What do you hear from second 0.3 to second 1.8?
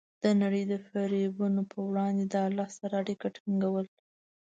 نړۍ د فریبونو په